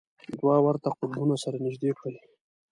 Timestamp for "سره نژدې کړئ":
1.43-2.17